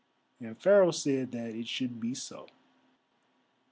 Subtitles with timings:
[0.39, 2.47] And Pharaoh said that it should be so.